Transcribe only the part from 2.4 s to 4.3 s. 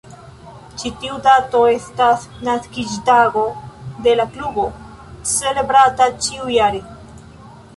naskiĝtago de la